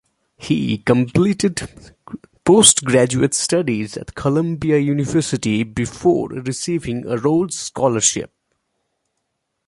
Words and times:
He 0.39 0.79
completed 0.79 1.69
post-graduate 2.43 3.35
studies 3.35 3.95
at 3.95 4.15
Columbia 4.15 4.79
University 4.79 5.61
before 5.61 6.29
receiving 6.29 7.05
a 7.05 7.17
Rhodes 7.17 7.59
Scholarship. 7.59 8.31